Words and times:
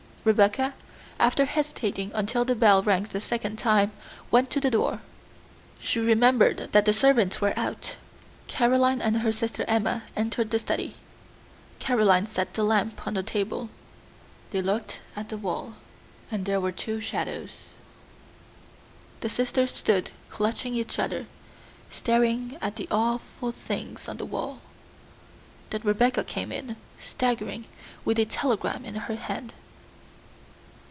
Rebecca, 0.23 0.75
after 1.19 1.45
hesitating 1.45 2.11
until 2.13 2.45
the 2.45 2.53
bell 2.53 2.83
rang 2.83 3.05
the 3.11 3.19
second 3.19 3.57
time, 3.57 3.91
went 4.29 4.51
to 4.51 4.59
the 4.59 4.69
door; 4.69 5.01
she 5.79 5.97
remembered 5.99 6.69
that 6.73 6.85
the 6.85 6.93
servant 6.93 7.41
was 7.41 7.53
out. 7.57 7.95
Caroline 8.47 9.01
and 9.01 9.21
her 9.21 9.31
sister 9.31 9.65
Emma 9.67 10.03
entered 10.15 10.51
the 10.51 10.59
study. 10.59 10.93
Caroline 11.79 12.27
set 12.27 12.53
the 12.53 12.61
lamp 12.63 13.07
on 13.07 13.15
the 13.15 13.23
table. 13.23 13.69
They 14.51 14.61
looked 14.61 14.99
at 15.15 15.29
the 15.29 15.39
wall, 15.39 15.73
and 16.29 16.45
there 16.45 16.61
were 16.61 16.71
two 16.71 17.01
shadows. 17.01 17.69
The 19.21 19.29
sisters 19.29 19.71
stood 19.73 20.11
clutching 20.29 20.75
each 20.75 20.99
other, 20.99 21.25
staring 21.89 22.59
at 22.61 22.75
the 22.75 22.87
awful 22.91 23.51
things 23.51 24.07
on 24.07 24.17
the 24.17 24.25
wall. 24.25 24.59
Then 25.71 25.81
Rebecca 25.83 26.23
came 26.23 26.51
in, 26.51 26.75
staggering, 26.99 27.65
with 28.05 28.19
a 28.19 28.25
telegram 28.25 28.85
in 28.85 28.93
her 28.93 29.15
hand. 29.15 29.53